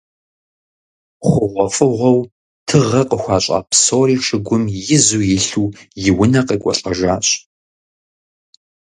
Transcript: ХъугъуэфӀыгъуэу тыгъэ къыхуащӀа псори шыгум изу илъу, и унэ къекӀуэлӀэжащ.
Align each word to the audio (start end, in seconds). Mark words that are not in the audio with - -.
ХъугъуэфӀыгъуэу 1.27 2.19
тыгъэ 2.67 3.01
къыхуащӀа 3.09 3.57
псори 3.69 4.17
шыгум 4.25 4.63
изу 4.95 5.21
илъу, 5.37 5.67
и 6.07 6.09
унэ 6.21 6.41
къекӀуэлӀэжащ. 6.47 7.27